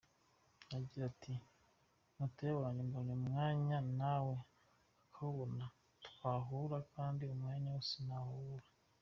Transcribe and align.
Agira 0.75 1.03
ati 1.11 1.33
“Mutoya 2.17 2.55
wanjye 2.61 2.81
mbonye 2.87 3.13
umwanya 3.19 3.77
nawe 3.99 4.35
akawubona 5.07 5.65
twahura 6.07 6.77
kandi 6.95 7.21
umwanya 7.33 7.69
wo 7.75 7.81
sinawubura. 7.89 8.65